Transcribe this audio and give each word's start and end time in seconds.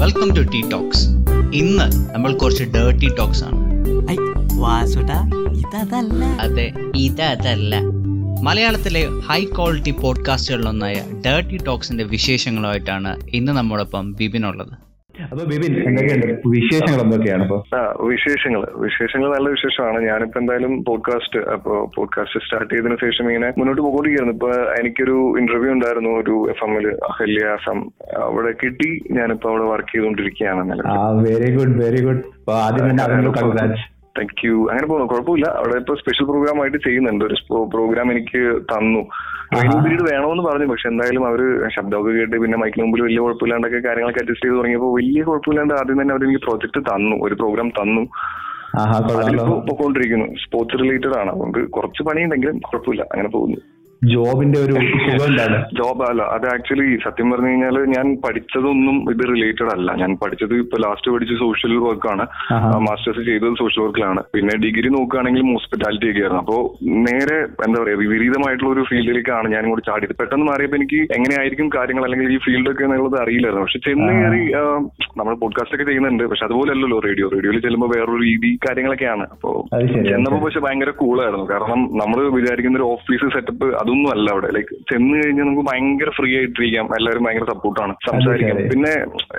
Welcome 0.00 0.36
to 0.36 0.40
tea 0.40 0.68
talks 0.70 1.08
ഇന്ന് 1.54 2.14
നമ്മൾ 2.14 2.38
കുറച്ച് 2.38 2.64
ഡേർട്ടി 2.64 3.08
ടോക്സ് 3.18 3.44
ആണ്. 3.44 3.56
അതെ 6.40 6.72
ഇതല്ല 6.96 7.74
മലയാളത്തിലെ 8.42 9.08
ഹൈ 9.28 9.44
ക്വാളിറ്റി 9.44 9.90
പോഡ്കാസ്റ്റുകളിലൊന്നായ 9.90 10.94
ഡേർട്ടി 11.26 11.56
ടോക്സിന്റെ 11.56 12.04
വിശേഷങ്ങളുമായിട്ടാണ് 12.04 13.16
ഇന്ന് 13.32 13.52
നമ്മോടൊപ്പം 13.52 14.12
ബിബിനുള്ളത് 14.12 14.74
അപ്പൊ 15.36 15.48
ബിബിൻ 15.50 15.72
എന്തൊക്കെയുണ്ട്? 15.88 16.28
വിശേഷങ്ങൾ 16.48 17.00
എന്തൊക്കെയാണ് 17.00 17.42
ഇപ്പൊ? 17.42 17.56
വിശേഷങ്ങൾ. 18.06 18.62
വിശേഷങ്ങൾ 18.76 19.28
നല്ല 19.34 19.48
വിശേഷമാണ്. 19.48 19.98
ഞാനിപ്പോ 20.00 20.40
എന്തായാലും 20.40 20.84
പോഡ്കാസ്റ്റ് 20.84 21.40
അപ്പോ 21.46 21.92
പോഡ്കാസ്റ്റ് 21.96 22.40
സ്റ്റാർട്ട് 22.40 22.74
ചെയ്തതിനു 22.74 22.96
ശേഷം 22.96 23.28
ഇങ്ങനെ 23.28 23.52
മുന്നോട്ട് 23.58 23.82
പോയിക്കൊണ്ടിരിക്കുന്നു 23.82 24.32
ഇപ്പൊ 24.32 24.50
എനിക്കൊരു 24.80 25.16
ഇന്റർവ്യൂ 25.38 25.72
ഉണ്ടായിരുന്നു 25.72 26.10
ഒരു 26.20 26.50
എഫ് 26.50 26.64
എമ്മിൽ 26.64 26.86
അഹല്യ 27.10 27.44
അസം 27.48 27.80
അവിടെ 28.22 28.52
കിട്ടി. 28.62 28.90
ഞാനിപ്പോ 29.10 29.50
അവിടെ 29.50 29.64
വർക്ക് 29.64 29.92
ചെയ്തുകൊണ്ടിരിക്കുകയാണ് 29.92 30.62
വെരി 31.22 31.52
ഗുഡ് 31.56 31.84
വെരി 31.84 32.02
ഗുഡ് 32.04 32.22
ആദ്യം 32.60 32.90
തന്നെ 32.90 33.04
താങ്ക് 34.18 34.46
യു 34.46 34.66
അങ്ങനെ 34.70 34.86
പോകുന്നു. 34.86 35.08
കുഴപ്പമില്ല. 35.08 35.46
അവിടെ 35.46 35.76
ഇപ്പൊ 35.76 35.94
സ്പെഷ്യൽ 35.94 36.26
പ്രോഗ്രാം 36.26 36.62
ആയിട്ട് 36.62 36.78
ചെയ്യുന്നുണ്ട്. 36.78 37.24
ഒരു 37.24 37.36
പ്രോഗ്രാം 37.64 38.12
എനിക്ക് 38.12 38.42
തന്നു. 38.72 39.02
ട്രെയിനിങ് 39.52 39.84
പീരീഡ് 39.84 40.06
വേണമെന്ന് 40.12 40.42
പറഞ്ഞു. 40.42 40.66
പക്ഷെ 40.66 40.88
എന്തായാലും 40.88 41.26
അവർ 41.26 41.68
ശബ്ദമൊക്കെ 41.76 42.10
കേട്ട് 42.10 42.36
പിന്നെ 42.36 42.58
മൈക്കിന് 42.58 42.84
മുമ്പിൽ 42.84 43.02
വലിയ 43.02 43.18
കുഴപ്പമില്ലാണ്ടൊക്കെ 43.18 43.80
കാര്യങ്ങളൊക്കെ 43.88 44.20
അഡ്ജസ്റ്റ് 44.20 44.44
ചെയ്ത് 44.44 44.56
തുടങ്ങിയപ്പോൾ 44.56 44.94
വലിയ 44.94 45.22
കുഴപ്പമില്ലാണ്ട് 45.22 45.74
ആദ്യം 45.74 46.02
തന്നെ 46.02 46.14
അവർ 46.14 46.24
എനിക്ക് 46.24 46.40
പ്രോജക്ട് 46.40 46.80
തന്നു. 46.80 47.16
ഒരു 47.22 47.34
പ്രോഗ്രാം 47.34 47.68
തന്നു. 47.68 48.02
അതിലിപ്പോ 48.78 49.60
പൊക്കോണ്ടിരിക്കുന്നു. 49.60 50.26
സ്പോർട്സ് 50.26 50.82
റിലേറ്റഡ് 50.82 51.16
ആണ്. 51.18 51.30
അതുകൊണ്ട് 51.30 51.70
കുറച്ച് 51.70 52.02
പണിയുണ്ടെങ്കിലും 52.02 52.58
കുഴപ്പമില്ല. 52.58 53.02
അങ്ങനെ 53.02 53.28
പോകുന്നു. 53.28 53.56
ജോബിന്റെ 54.12 54.58
ഒരു 54.64 54.74
ജോബ് 55.78 56.02
അല്ല 56.08 56.22
അത് 56.36 56.46
ആക്ച്വലി 56.54 56.86
സത്യം 57.04 57.28
പറഞ്ഞു 57.30 57.48
കഴിഞ്ഞാൽ 57.50 57.76
ഞാൻ 57.94 58.06
പഠിച്ചതൊന്നും 58.24 58.96
ഇത് 59.12 59.22
റിലേറ്റഡ് 59.32 59.70
അല്ല. 59.74 59.88
ഞാൻ 60.02 60.10
പഠിച്ചത് 60.22 60.54
ഇപ്പൊ 60.54 60.76
ലാസ്റ്റ് 60.84 61.12
പഠിച്ച 61.14 61.34
സോഷ്യൽ 61.44 61.74
വർക്കാണ്. 61.86 62.24
മാസ്റ്റേഴ്സ് 62.86 63.24
ചെയ്തത് 63.28 63.54
സോഷ്യൽ 63.62 63.82
വർക്കിലാണ് 63.84 64.22
പിന്നെ 64.34 64.54
ഡിഗ്രി 64.64 64.88
നോക്കുകയാണെങ്കിൽ 64.96 65.44
ഹോസ്പിറ്റാലിറ്റി 65.52 66.08
ഒക്കെ 66.10 66.22
ആയിരുന്നു. 66.24 66.42
അപ്പോ 66.44 66.58
നേരെ 67.06 67.38
എന്താ 67.66 67.76
പറയാ 67.82 67.96
വിപരീതമായിട്ടുള്ള 68.02 68.70
ഒരു 68.74 68.84
ഫീൽഡിലേക്കാണ് 68.90 69.48
ഞാൻ 69.54 69.62
ഇങ്ങോട്ട് 69.66 69.86
ചാടിയത് 69.90 70.14
പെട്ടെന്ന് 70.20 70.46
മാറിയപ്പോൾ 70.50 70.80
എനിക്ക് 70.80 71.00
എങ്ങനെയായിരിക്കും 71.18 71.68
കാര്യങ്ങൾ 71.76 72.04
അല്ലെങ്കിൽ 72.08 72.34
ഈ 72.36 72.38
ഫീൽഡൊക്കെ 72.46 72.84
എന്നുള്ളത് 72.88 73.18
അറിയില്ലായിരുന്നു. 73.24 73.64
പക്ഷെ 73.66 73.82
ചെന്ന്. 73.88 74.12
കയറി 74.20 74.42
നമ്മൾ 75.20 75.34
പോഡ്കാസ്റ്റ് 75.42 75.76
ഒക്കെ 75.76 75.84
ചെയ്യുന്നുണ്ട്. 75.90 76.24
പക്ഷെ 76.30 76.44
അതുപോലെ 76.48 76.70
അല്ലല്ലോ 76.76 76.98
റേഡിയോ 77.08 77.28
റേഡിയോയിൽ 77.34 77.60
ചെല്ലുമ്പോൾ 77.66 77.90
വേറൊരു 77.96 78.20
രീതി 78.26 78.52
കാര്യങ്ങളൊക്കെയാണ്. 78.66 79.26
അപ്പോ 79.36 79.50
അത് 79.76 79.84
ശരി, 79.92 79.98
അത് 80.00 80.08
ചെന്നപ്പോ 80.12 80.38
പക്ഷെ 80.46 80.60
ഭയങ്കര 80.66 80.90
കൂളായിരുന്നു 81.02 81.46
കാരണം 81.52 81.80
നമ്മൾ 82.02 82.18
വിചാരിക്കുന്ന 82.38 82.80
ഒരു 82.82 82.88
ഓഫീസ് 82.94 83.32
സെറ്റപ്പ് 83.36 83.68
അതൊന്നും 83.86 84.10
അല്ല 84.10 84.30
അവിടെ. 84.30 84.48
ലൈക്ക് 84.50 84.68
ചെന്ന് 84.68 85.26
കഴിഞ്ഞാൽ 85.26 85.44
നമുക്ക് 85.44 85.70
ഭയങ്കര 85.70 86.08
ഫ്രീ 86.08 86.36
ആയിട്ടിരിക്കാം. 86.36 86.86
എല്ലാവരും 86.86 87.24
ഭയങ്കര 87.24 87.44
സപ്പോർട്ടാണ് 87.44 87.94
സംസാരിക്കാം. 88.10 88.56
പിന്നെ 88.56 88.92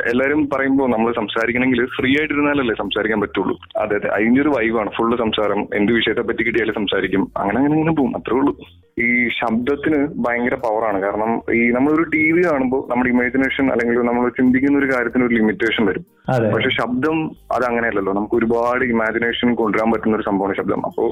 എല്ലാവരും 0.09 0.50
പറയുമ്പോൾ 0.50 0.89
നമ്മൾ 0.89 1.14
സംസാരിക്കണമെങ്കിൽ 1.14 1.86
ഫ്രീ 1.86 2.09
ആയിട്ടിരുന്നാലല്ലേ 2.20 2.76
സംസാരിക്കാൻ 2.78 3.22
പറ്റുള്ളൂ. 3.22 3.59
അതെ 3.78 3.95
അതെ. 3.95 4.08
അതിന്റെ 4.08 4.42
ഒരു 4.42 4.50
വൈവാണ് 4.50 4.89
ഫുള്ള് 4.98 5.17
സംസാരം. 5.17 5.67
എന്ത് 5.73 5.94
വിഷയത്തെ 5.94 6.22
പറ്റി 6.22 6.44
കിട്ടിയാലും 6.44 6.76
സംസാരിക്കും. 6.76 7.31
അങ്ങനെ 7.38 7.58
അങ്ങനെ 7.58 7.73
അങ്ങനെ 7.73 7.95
പോകും. 7.95 8.17
അത്രേ 8.17 8.38
ഉള്ളൂ. 8.38 8.58
ഈ 9.00 9.30
ശബ്ദത്തിന് 9.30 10.08
ഭയങ്കര 10.17 10.56
പവറാണ് 10.56 11.02
കാരണം 11.02 11.42
ഈ 11.53 11.72
നമ്മളൊരു 11.72 12.03
ടി 12.03 12.31
വി 12.31 12.42
കാണുമ്പോൾ 12.45 12.92
നമ്മുടെ 12.92 13.09
ഇമാജിനേഷൻ 13.09 13.72
അല്ലെങ്കിൽ 13.72 14.00
നമ്മൾ 14.00 14.30
ചിന്തിക്കുന്ന 14.30 14.78
ഒരു 14.78 14.94
കാര്യത്തിന് 14.94 15.26
ഒരു 15.26 15.36
ലിമിറ്റേഷൻ 15.36 15.86
വരും. 15.86 16.06
പക്ഷെ 16.54 16.70
ശബ്ദം 16.70 17.31
അത് 17.52 17.66
അങ്ങനെയല്ലല്ലോ. 17.66 18.14
നമുക്ക് 18.14 18.36
ഒരുപാട് 18.36 18.86
ഇമാജിനേഷൻ 18.86 19.56
കൊണ്ടുവരാൻ 19.56 19.92
പറ്റുന്ന 19.92 20.16
ഒരു 20.16 20.23
സംഭവമാണ് 20.23 20.58
ശബ്ദം. 20.58 20.86
അപ്പോൾ 20.86 21.09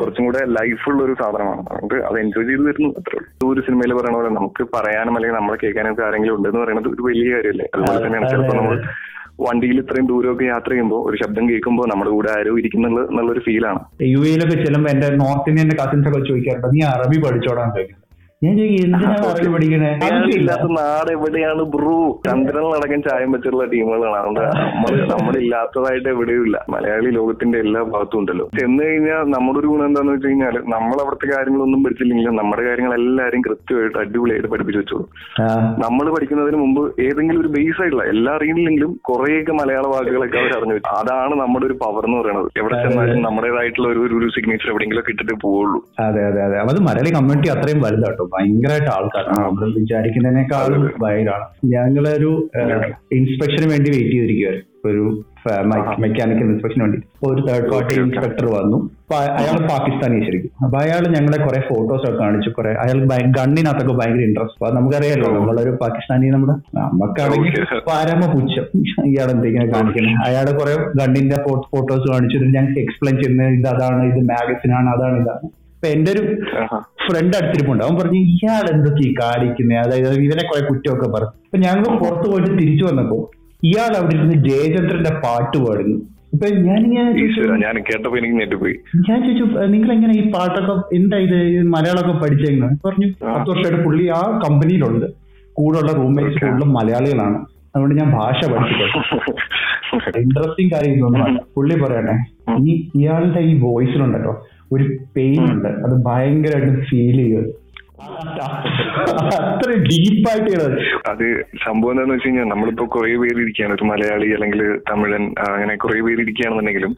കുറച്ചും 0.00 0.24
കൂടെ 0.24 0.38
ലൈഫുള്ള 0.46 1.02
ഒരു 1.02 1.16
സാധനമാണ്. 1.22 1.62
നമുക്ക് 1.70 1.94
അത് 1.94 2.20
എൻജോയ് 2.20 2.48
ചെയ്ത് 2.48 2.66
വരുന്നു 2.66 2.88
അത്രേ 2.88 3.18
ഉള്ളൂ. 3.18 3.52
ഒരു 3.52 3.60
സിനിമയിൽ 3.60 3.94
പറയുന്ന 3.94 4.18
പോലെ 4.18 4.34
നമുക്ക് 4.34 4.64
പറയാനും 4.74 5.14
അല്ലെങ്കിൽ 5.14 5.38
നമ്മളെ 5.38 5.58
കേൾക്കാനും 5.64 5.92
ഒക്കെ 5.92 6.02
ആരെങ്കിലും 6.02 6.36
ഉണ്ടെന്ന് 6.36 6.60
പറയുന്നത് 6.60 6.88
ഒരു 6.88 7.02
വലിയ 7.02 7.34
കാര്യമല്ലേ? 7.34 7.68
അതുപോലെ 7.74 7.98
അതെ, 7.98 8.06
തന്നെയാണ്. 8.06 8.30
ചിലപ്പോൾ 8.30 8.56
നമ്മൾ. 8.56 8.78
വണ്ടിയിൽ 9.38 9.78
ഇത്രയും 9.80 10.06
ദൂരമൊക്കെ 10.06 10.44
യാത്ര 10.44 10.70
ചെയ്യുമ്പോൾ 10.70 11.00
ഒരു 11.08 11.16
ശബ്ദം 11.22 11.44
കേൾക്കുമ്പോൾ 11.50 11.86
നമ്മുടെ 11.90 12.10
കൂടെ 12.10 12.30
ആരോ 12.30 12.52
ഇരിക്കുന്നുള്ള 12.58 13.00
എന്നുള്ളൊരു 13.10 13.40
ഫീലാണ് 13.40 13.80
യു 14.12 14.20
എയിലൊക്കെ 14.20 14.56
ചെല്ലുമ്പോ 14.64 14.90
എന്റെ 14.90 15.08
നോർത്ത് 15.22 15.50
ഇന്ത്യൻ 15.50 15.70
കസിൻസ് 15.82 16.08
ഒക്കെ 16.08 16.20
ചോദിക്കാറുണ്ട് 16.28 16.68
നീ 16.76 16.82
അറബി 16.92 17.18
പഠിച്ചോടാൻ 17.26 17.68
ചോദിക്കും. 17.70 17.98
ഇല്ലാത്ത 20.36 20.66
നാട് 20.78 21.10
എവിടെയാണ് 21.12 21.62
ബ്രൂ? 21.74 22.20
ചന്ദ്രനിലടക്കം 22.26 23.02
ചായം 23.02 23.32
വെച്ചിട്ടുള്ള 23.32 23.64
ടീമുകളാണ്. 23.64 24.16
അതുകൊണ്ട് 24.20 24.40
നമ്മൾ 24.40 24.94
നമ്മളില്ലാത്തതായിട്ട് 25.12 26.08
എവിടെയുമില്ല 26.08 26.64
മലയാളി 26.74 27.10
ലോകത്തിന്റെ 27.10 27.58
എല്ലാ 27.58 27.82
ഭാഗത്തും 27.82 28.18
ഉണ്ടല്ലോ. 28.18 28.46
ചെന്ന് 28.58 28.82
കഴിഞ്ഞാൽ 28.84 29.22
നമ്മുടെ 29.34 29.58
ഒരു 29.58 29.66
ഗുണം 29.66 29.86
എന്താന്ന് 29.86 30.12
വെച്ച് 30.12 30.28
കഴിഞ്ഞാൽ 30.28 30.56
നമ്മൾ 30.74 30.96
അവിടുത്തെ 31.02 31.28
കാര്യങ്ങളൊന്നും 31.34 31.84
പഠിച്ചില്ലെങ്കിലും 31.84 32.36
നമ്മുടെ 32.36 32.62
കാര്യങ്ങൾ 32.62 32.94
എല്ലാവരും 32.94 33.42
കൃത്യമായിട്ട് 33.42 33.98
അടിപൊളിയായിട്ട് 33.98 34.48
പഠിപ്പിച്ചു 34.48 34.80
വെച്ചോളൂ. 34.80 35.06
നമ്മൾ 35.84 36.12
പഠിക്കുന്നതിന് 36.16 36.56
മുമ്പ് 36.56 36.82
ഏതെങ്കിലും 37.06 37.40
ഒരു 37.40 37.48
ബേസ് 37.48 37.80
ആയിട്ടുള്ള 37.80 38.04
എല്ലാ 38.04 38.32
അറിയില്ലെങ്കിലും 38.34 39.00
കുറേയൊക്കെ 39.10 39.52
മലയാള 39.52 39.86
വാക്കുകളൊക്കെ 39.86 40.38
അവർ 40.38 40.52
അറിഞ്ഞു 40.58 40.74
വെച്ചു. 40.74 40.90
അതാണ് 41.00 41.36
നമ്മുടെ 41.42 41.66
ഒരു 41.66 41.78
പവർ 41.84 42.04
എന്ന് 42.04 42.18
പറയുന്നത്. 42.20 42.50
എവിടെ 42.58 42.82
ചെന്നാലും 42.82 43.22
നമ്മുടേതായിട്ടുള്ള 43.22 43.88
ഒരു 43.88 44.00
ഒരു 44.18 44.28
സിഗ്നേച്ചർ 44.36 44.70
എവിടെയെങ്കിലും 44.70 45.10
ഇട്ടിട്ട് 45.14 45.34
പോവുള്ളൂ. 45.40 45.80
അതെ 46.00 46.22
അതെ 46.26 46.42
അതെ. 46.42 46.58
അത് 46.58 46.82
മലയാളി 46.90 47.10
കമ്മ്യൂണിറ്റി 47.10 47.48
അത്രയും 47.48 47.80
വലുതാട്ടോ. 47.80 48.23
ഭയങ്കരമായിട്ട് 48.32 48.90
ആൾക്കാരാണ്. 48.96 49.42
നമ്മൾ 49.46 49.72
വിചാരിക്കുന്നതിനേക്കാളും 49.80 50.84
ഭയങ്കരമാണ് 51.02 51.46
ഞങ്ങളൊരു 51.74 52.30
ഇൻസ്പെക്ഷന് 53.12 53.68
വേണ്ടി 53.72 53.90
വെയിറ്റ് 53.90 54.14
ചെയ്തിരിക്കുവായിരുന്നു 54.14 54.70
ഒരു 54.88 55.02
മെക്കാനിക്കൽ 56.02 56.46
ഇൻസ്പെക്ഷന് 56.52 56.82
വേണ്ടി. 56.82 56.98
ഒരു 57.28 57.40
തേർഡ് 57.46 57.68
പാർട്ടി. 57.72 57.94
ഇൻസ്പെക്ടർ 58.00 58.46
വന്നു. 58.54 58.78
അയാൾ 59.40 59.56
പാകിസ്ഥാനി 59.70 60.16
ശരിക്കും. 60.26 60.50
അപ്പൊ 60.64 60.76
അയാൾ 60.78 61.02
ഞങ്ങളെ 61.16 61.38
കുറെ 61.38 61.60
ഫോട്ടോസ് 61.68 62.04
ഒക്കെ 62.08 62.18
കാണിച്ചു. 62.18 62.50
കുറെ 62.50 62.70
അയാൾ 62.84 62.98
ഗണ്ണിനകത്തൊക്കെ 63.38 63.94
ഭയങ്കര 64.00 64.24
ഇൻട്രസ്റ്റ് 64.28 64.56
അപ്പൊ 64.58 64.70
നമുക്കറിയാലോ 64.78 65.28
നമ്മളൊരു 65.38 65.72
പാകിസ്ഥാനി 65.82 66.28
നമ്മുടെ 66.34 66.54
നമുക്കാണെങ്കിൽ 66.78 67.52
പാരമ 67.88 68.22
പുച്ഛം 68.34 68.66
ഇയാൾ 69.10 69.28
എന്തെങ്കിലും 69.30 69.72
കാണിക്കുന്നത് 69.74 70.20
അയാൾ 70.28 70.46
കുറെ 70.60 70.74
ഗണ്ണിന്റെ 71.00 71.36
ഫോട്ടോസ് 71.72 72.06
കാണിച്ചു. 72.12 72.38
ഞങ്ങൾക്ക് 72.56 72.80
എക്സ്പ്ലെയിൻ 72.80 73.16
ചെയ്യുന്നത് 73.22 73.52
ഇത് 73.58 73.68
അതാണ് 73.74 74.02
ഇത് 74.12 74.20
മാഗസിൻ 74.32 74.72
ആണ് 74.80 74.88
അതാണ് 74.96 75.16
ഇതാണ്. 75.22 75.46
അപ്പൊ 75.84 75.92
എന്റെ 75.94 76.10
ഒരു 76.12 76.20
ഫ്രണ്ട് 77.04 77.34
അടുത്തിരിപ്പുണ്ട്. 77.38 77.82
അവൻ 77.84 77.94
പറഞ്ഞു 77.98 78.20
ഇയാൾ 78.34 78.64
എന്തൊക്കെ 78.70 79.02
ഈ 79.06 79.10
കാണിക്കുന്നത് 79.18 79.78
അതായത് 79.80 80.14
ഇവനെ 80.26 80.44
കുറെ 80.44 80.60
കുറ്റമൊക്കെ 80.68 81.08
പറഞ്ഞു 81.14 81.32
അപ്പൊ 81.46 81.58
ഞങ്ങൾ 81.64 81.84
പുറത്തു 82.02 82.26
പോയിട്ട് 82.30 82.50
തിരിച്ചു 82.60 82.84
വന്നപ്പോ 82.86 83.18
ഇയാൾ 83.62 83.92
അവിടെ 83.98 84.14
ഇരുന്ന് 84.16 84.36
ജയചന്ദ്രന്റെ 84.46 85.12
പാട്ട് 85.24 85.58
പാടുന്നു. 85.64 85.96
ഇപ്പൊ 86.34 86.46
ഞാനിങ്ങനെ 86.68 87.10
ഞാൻ 87.64 87.76
കേട്ടപ്പോ 87.88 88.16
എനിക്ക് 88.20 88.56
പോയി 88.56 88.76
ഞാൻ 89.08 89.18
ചോദിച്ചു 89.26 89.44
നിങ്ങൾ 89.74 89.90
എങ്ങനെ 89.96 90.14
ഈ 90.20 90.24
പാട്ടൊക്കെ 90.32 90.76
എന്താ 90.96 91.18
ഇത് 91.26 91.36
മലയാളമൊക്കെ 91.74 92.14
പഠിച്ചെന്ന് 92.24 92.70
പറഞ്ഞു 92.86 93.08
പത്ത് 93.26 93.48
വർഷമായിട്ട് 93.50 93.82
പുള്ളി 93.86 94.06
ആ 94.18 94.22
കമ്പനിയിലുണ്ട്. 94.46 95.06
കൂടെയുള്ള 95.56 95.92
റൂംമേറ്റ്സ്. 96.00 96.40
കൂടുതലും 96.44 96.72
മലയാളികളാണ്. 96.78 97.38
അതുകൊണ്ട് 97.74 97.94
ഞാൻ 98.00 98.10
ഭാഷ 98.16 98.40
പഠിച്ചിട്ടുണ്ട് 98.50 99.30
ഇൻട്രസ്റ്റിംഗ് 100.20 100.72
കാര്യം 100.74 100.98
തോന്നുന്നു 101.00 101.40
പുള്ളി 101.54 101.76
പറയണേ 101.82 102.14
ഈ 102.62 102.72
ഇയാളുടെ 103.00 103.40
ഈ 103.50 103.54
വോയിസിലുണ്ടല്ലോ 103.62 104.32
ഒരു 104.72 104.84
പെയിൻ 105.16 105.52
ഉണ്ട്. 105.52 105.68
അത് 105.68 106.04
ഭയങ്കരമായിട്ട് 106.04 106.86
ഫീൽ 106.86 107.16
ചെയ്യത് 107.16 107.63
അത്ര 107.98 109.68
ഡീപ്പായിട്ട് 109.88 110.52
അത് 111.10 111.24
സംഭവം 111.64 111.90
എന്താന്ന് 111.92 112.14
വെച്ച് 112.14 112.26
കഴിഞ്ഞാൽ 112.28 112.46
നമ്മളിപ്പോ 112.52 112.84
കുറെ 112.94 113.10
പേര് 113.22 113.38
ഇരിക്കുകയാണ്. 113.44 113.74
ഒരു 113.78 113.84
മലയാളി 113.90 114.28
അല്ലെങ്കിൽ 114.36 114.60
തമിഴൻ 114.90 115.24
അങ്ങനെ 115.48 115.74
കുറെ 115.84 116.00
പേര് 116.06 116.20
ഇരിക്കുകയാണെന്നുണ്ടെങ്കിലും. 116.24 116.92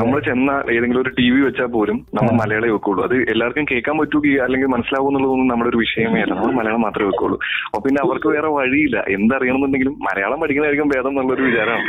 നമ്മൾ 0.00 0.16
ചെന്ന 0.28 0.50
ഏതെങ്കിലും 0.74 1.02
ഒരു 1.04 1.12
ടി 1.18 1.26
വി 1.34 1.40
വെച്ചാൽ 1.46 1.70
പോലും 1.76 1.96
നമ്മൾ 2.18 2.32
മലയാളം 2.42 2.74
വെക്കുള്ളൂ. 2.76 3.00
അത് 3.08 3.14
എല്ലാവർക്കും 3.34 3.66
കേൾക്കാൻ 3.70 3.96
പറ്റുക 4.00 4.34
അല്ലെങ്കിൽ 4.46 4.70
മനസ്സിലാവും 4.74 5.08
എന്നുള്ളതൊന്നും 5.10 5.48
നമ്മുടെ 5.52 5.70
ഒരു 5.72 5.80
വിഷയമേ 5.84 6.20
അല്ല. 6.24 6.34
നമ്മൾ 6.34 6.54
മലയാളം 6.60 6.82
മാത്രമേ 6.86 7.08
വെക്കുള്ളൂ. 7.12 7.38
അപ്പൊ 7.66 7.80
പിന്നെ 7.86 8.00
അവർക്ക് 8.06 8.28
വേറെ 8.34 8.50
വഴിയില്ല. 8.58 8.96
എന്തറിയണമെന്നുണ്ടെങ്കിലും 9.16 9.96
മലയാളം 10.08 10.40
പഠിക്കുന്നതായിരിക്കും 10.44 10.92
ഭേദം 10.94 11.10
എന്നുള്ളൊരു 11.14 11.46
വിചാരമാണ്. 11.48 11.88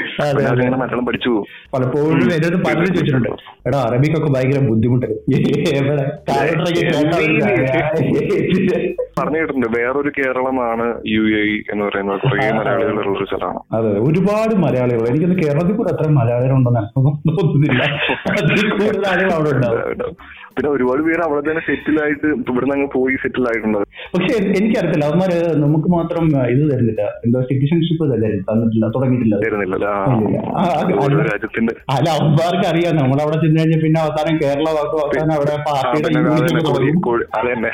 അവരിങ്ങനെ 0.50 0.80
മലയാളം 0.84 1.06
പഠിച്ചു 1.12 1.30
പോകും. 1.30 1.45
പലപ്പോഴും 1.75 2.31
എന്നോട് 2.38 2.57
പലരും 2.68 2.91
ചോദിച്ചിട്ടുണ്ട്. 2.95 3.30
എടാ 3.68 3.81
അറബിക്കൊക്കെ 3.90 4.31
ഭയങ്കര 4.38 4.59
ബുദ്ധിമുട്ടല്ലേ 4.72 5.19
എവിടെ 8.56 8.78
കാലണ്ടറൊക്കെ 8.78 8.80
കേട്ടാ 8.80 9.03
ഒരു 9.03 9.03
പറഞ്ഞു 9.19 9.38
കേട്ടിട്ടുണ്ട്. 9.38 9.80
വേറൊരു 9.80 10.12
കേരളമാണ് 10.18 11.02
യു 11.08 11.22
എ 11.22 11.44
എന്ന് 11.72 11.86
പറയുന്നത്. 11.86 12.22
കുറെ 12.22 12.52
മലയാളികളുള്ള 12.52 13.18
ഒരു 13.18 13.25
സ്ഥലമാണ്. 13.25 13.59
അതെ 13.74 14.00
ഒരുപാട് 14.00 14.56
മലയാളികൾ. 14.56 15.07
എനിക്ക് 15.07 15.38
കേരളത്തിൽ 15.44 15.75
കൂടെ 15.75 15.92
ഉണ്ടെന്ന് 16.54 16.80
എനിക്ക് 16.80 17.42
തോന്നുന്നില്ല. 17.42 17.83
അതിൽ 18.31 18.69
കൂടുതൽ 18.69 19.06
അവിടെ 19.33 19.50
ഉണ്ടാവും. 19.56 20.16
പിന്നെ 20.55 20.69
ഒരുപാട് 20.75 21.01
പേര് 21.05 21.21
അവിടെ 21.27 21.41
തന്നെ 21.47 21.61
സെറ്റിൽ 21.67 21.95
ആയിട്ട് 22.03 22.27
ഇവിടുന്ന് 22.51 22.73
അങ്ങ് 22.75 22.88
പോയി 22.95 23.15
സെറ്റിൽ 23.23 23.45
ആയിട്ടുണ്ട് 23.51 23.79
പക്ഷെ 24.13 24.33
എനിക്കറിയത്തില്ല 24.57 25.05
അവന്മാര് 25.09 25.38
നമുക്ക് 25.63 25.89
മാത്രം 25.95 26.23
ഇത് 26.53 26.63
തരുന്നില്ല. 26.71 27.03
എന്താ 27.25 27.39
സിറ്റിസൺഷിപ്പ് 27.50 28.03
തന്നിട്ടില്ല 28.50 28.85
തുടങ്ങിയിട്ടില്ല. 28.95 29.35
രാജ്യത്തിന്റെ 31.29 31.73
അല്ല 31.95 32.07
അവന്മാർക്ക് 32.17 32.65
അറിയാം. 32.71 32.94
നമ്മൾ 33.01 33.17
അവിടെ 33.25 33.38
ചെന്ന് 33.44 33.59
കഴിഞ്ഞാൽ 33.61 33.81
പിന്നെ 33.85 34.00
അവസാനം 34.05 34.35
കേരള 34.44 34.67
വാക്കും 34.77 35.00
അവസാനം 35.05 35.33
അവിടെ 35.38 35.55
പാർട്ടിയുടെ 35.67 36.09
അതന്നെ 37.38 37.71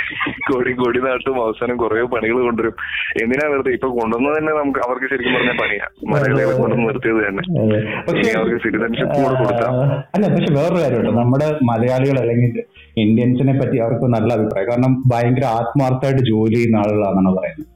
കോടി 0.81 0.99
നാട്ടും 1.07 1.37
അവസാനം 1.45 1.75
കുറെ 1.83 2.03
പണികൾ 2.15 2.37
കൊണ്ടുവരും. 2.47 2.75
എന്തിനാ 3.23 3.45
വെറുതെ? 3.53 3.71
ഇപ്പൊ 3.77 3.87
കൊണ്ടുവന്നത് 3.99 4.35
തന്നെ 4.39 4.51
നമുക്ക് 4.61 4.81
അവർക്ക് 4.87 5.07
ശരിക്കും 5.13 5.35
പറഞ്ഞ 5.37 5.53
പണിയാ. 5.61 5.85
മലയാളികളെ 6.13 6.55
കൊണ്ടുവന്ന് 6.61 6.87
നിർത്തിയത് 6.91 7.21
തന്നെ. 7.27 7.43
അവർക്ക് 8.39 8.59
സിറ്റിസൺഷിപ്പ് 8.65 9.15
കൂടെ 9.21 9.35
കൊടുത്താൽ 9.43 9.71
അല്ല 10.15 10.25
പക്ഷെ 10.35 10.51
വേറൊരു 10.59 10.81
കാര്യമുണ്ട്. 10.83 11.13
നമ്മുടെ 11.21 11.47
മലയാളികൾ 11.71 12.17
അല്ലെങ്കിൽ 12.23 12.51
ഇന്ത്യൻസിനെ 12.98 13.60
പറ്റി 13.60 13.77
അവർക്ക് 13.77 14.06
നല്ല 14.06 14.33
അഭിപ്രായം. 14.33 14.71
കാരണം 14.71 15.04
ഭയങ്കര 15.13 15.45
ആത്മാർത്ഥമായിട്ട് 15.60 16.31
ജോലി 16.31 16.56
ചെയ്യുന്ന 16.56 16.77
ആളുകളാണെന്നാണ് 16.77 17.38
പറയുന്നത്. 17.38 17.68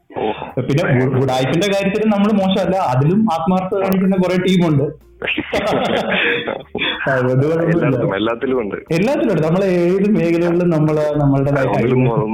പിന്നെ 0.68 0.84
ഗുഡായ്പിന്റെ 1.20 1.68
കാര്യത്തിൽ 1.76 2.10
നമ്മൾ 2.16 2.32
മോശമല്ല. 2.42 2.76
അതിലും 2.94 3.28
ആത്മാർത്ഥത 3.34 3.84
കാണിക്കുന്ന 3.84 4.18
കുറെ 4.18 4.38
ടീമുണ്ട്. 4.48 5.14
എല്ലാത്തിലും 8.18 8.62
ഉണ്ട്. 8.62 8.76
എല്ലാത്തിലും 8.92 9.34
ഉണ്ട്. 9.34 9.48
നമ്മൾ 9.48 9.66
ഏത് 9.66 10.18
മേഖലകളിലും 10.18 10.70
നമ്മൾ 10.70 10.96
നമ്മളുടെ 11.22 11.52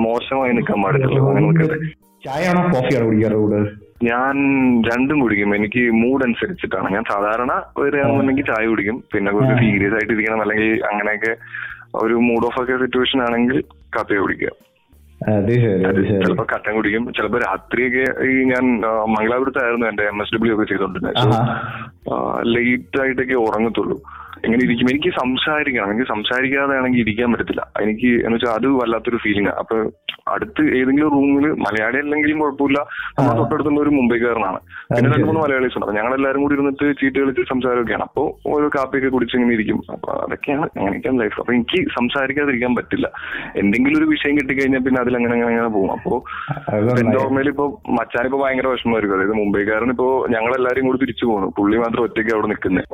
മോശമായി 0.07 0.51
നിൽക്കാൻ 0.51 0.83
പാടില്ല 0.83 1.07
ചായ 2.25 2.51
ആണോ 2.51 2.61
ചായയാണോ 2.69 2.73
കോഫിയാണോ 2.73 3.05
കുടിക്കാറ് 3.05 3.33
കൂടുതൽ 3.33 3.67
ഞാൻ 4.03 4.35
രണ്ടും 4.89 5.19
കുടിക്കും. 5.19 5.55
എനിക്ക് 5.55 6.01
മൂഡ് 6.01 6.23
അനുസരിച്ചിട്ടാണ്. 6.23 6.93
ഞാൻ 6.93 7.03
സാധാരണ 7.11 7.63
വരികയാണെന്നുണ്ടെങ്കിൽ 7.79 8.45
ചായ 8.45 8.67
കുടിക്കും. 8.67 9.03
പിന്നെ 9.13 9.31
കുറച്ച് 9.31 9.63
സീരിയസ് 9.63 9.93
ആയിട്ട് 9.93 10.13
ഇരിക്കണം 10.13 10.41
അല്ലെങ്കിൽ 10.41 10.81
അങ്ങനെയൊക്കെ 10.91 11.37
ഒരു 11.95 12.13
മൂഡ് 12.13 12.45
ഓഫ് 12.45 12.61
ഒക്കെ 12.61 12.77
സിറ്റുവേഷൻ 12.77 13.21
ആണെങ്കിൽ 13.21 13.63
കാപ്പി 13.95 14.15
കുടിക്കുക 14.15 14.49
ചിലപ്പോ 16.21 16.45
കട്ടൻ 16.53 16.73
കുടിക്കും. 16.75 17.13
ചിലപ്പോ 17.13 17.39
രാത്രിയൊക്കെ 17.39 18.03
ഈ 18.25 18.43
ഞാൻ 18.43 18.65
മംഗലാപുരത്തായിരുന്നു 19.13 19.87
എന്റെ 19.87 20.03
എം 20.03 20.21
എസ് 20.21 20.35
ഡബ്ല്യു 20.35 20.53
ഒക്കെ 20.53 20.65
ചെയ്തോണ്ടിരുന്നത്. 20.65 21.15
ലേറ്റ് 22.55 23.01
ആയിട്ടൊക്കെ 23.01 23.33
ഉറങ്ങത്തുള്ളൂ. 23.33 23.97
ഇങ്ങനെ 24.45 24.61
ഇരിക്കും? 24.65 24.89
എനിക്ക് 24.91 25.11
സംസാരിക്കണം. 25.21 25.91
എനിക്ക് 25.91 26.07
സംസാരിക്കാതെ 26.11 26.73
ആണെങ്കിൽ 26.77 27.01
ഇരിക്കാൻ 27.03 27.31
പറ്റത്തില്ല. 27.33 27.63
എനിക്ക് 27.85 28.09
എന്ന് 28.25 28.35
വെച്ചാൽ 28.35 28.53
അത് 28.59 28.67
വല്ലാത്തൊരു 28.81 29.17
ഫീലിംഗ് 29.25 29.51
അപ്പൊ 29.61 29.77
അടുത്ത് 30.33 30.63
ഏതെങ്കിലും 30.79 31.09
റൂമിൽ 31.13 31.45
മലയാളി 31.65 31.97
അല്ലെങ്കിലും 32.01 32.39
കുഴപ്പമില്ല. 32.41 32.79
നമ്മൾ 33.17 33.31
തൊട്ടടുത്തുള്ള 33.39 33.79
ഒരു 33.81 33.89
മുംബൈക്കാരനാണ് 33.89 34.59
പിന്നെ 34.89 35.09
രണ്ട് 35.11 35.25
മൂന്ന്. 35.27 35.41
മലയാളീസ് 35.43 35.75
ഉണ്ട്. 35.77 35.85
അപ്പൊ 35.85 35.95
ഞങ്ങൾ 35.99 36.13
എല്ലാവരും 36.17 36.41
കൂടി 36.43 36.55
ഇരുന്നിട്ട് 36.57 36.85
ചീട്ട് 36.99 37.19
കളിച്ച് 37.19 37.43
സംസാരമൊക്കെയാണ്. 37.51 38.03
അപ്പോൾ 38.03 38.27
ഓരോ 38.53 38.67
കാപ്പിയൊക്കെ 38.75 39.09
കുടിച്ച് 39.15 39.35
ഇങ്ങനെ 39.37 39.53
ഇരിക്കും. 39.53 39.79
അപ്പൊ 39.95 40.09
അതൊക്കെയാണ് 40.25 40.65
അങ്ങനെയൊക്കെയാണ് 40.77 41.19
ലൈഫ് 41.21 41.39
അപ്പൊ 41.39 41.53
എനിക്ക് 41.53 41.79
സംസാരിക്കാതിരിക്കാൻ 41.97 42.75
പറ്റില്ല. 42.75 43.07
എന്തെങ്കിലും 43.55 43.97
ഒരു 44.01 44.07
വിഷയം 44.13 44.37
കിട്ടിക്കഴിഞ്ഞാൽ 44.39 44.83
പിന്നെ 44.87 45.01
അതിൽ 45.01 45.17
അങ്ങനെ 45.19 45.33
അങ്ങനെ 45.33 45.51
അങ്ങനെ 45.51 45.71
പോകും. 45.77 45.91
അപ്പോ. 45.91 46.13
എന്റെ 47.03 47.17
ഓർമ്മയിൽ 47.23 47.49
ഇപ്പൊ 47.49 47.65
മച്ചാനിപ്പോ 47.99 48.39
ഭയങ്കര 48.43 48.67
വിഷമമായിരിക്കും 48.67 49.17
അതായത് 49.17 49.35
മുംബൈക്കാരൻ 49.41 49.89
ഇപ്പോ 49.89 50.07
ഞങ്ങളെല്ലാരും 50.35 50.87
കൂടി 50.87 50.99
തിരിച്ചു 50.99 51.25
പോകുന്നു 51.25 51.49
പുള്ളി 51.57 51.77
മാത്രം 51.77 52.03
ഒറ്റയ്ക്ക് 52.03 52.33
അവിടെ 52.35 52.47
നിൽക്കുന്നത് 52.47 52.85